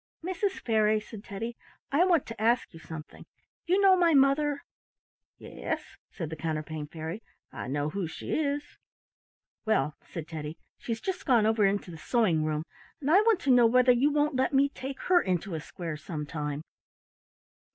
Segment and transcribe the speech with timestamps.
[0.25, 0.59] "Mrs.
[0.61, 1.55] Fairy," said Teddy,
[1.91, 3.27] "I want to ask you something.
[3.67, 4.63] You know my mother?"
[5.37, 8.79] "Yes," said the Counterpane Fairy, "I know who she is."
[9.63, 12.63] "Well," said Teddy, "she's just gone over into the sewing room,
[12.99, 15.97] and I want to know whether you won't let me take her into a square
[15.97, 16.63] sometime."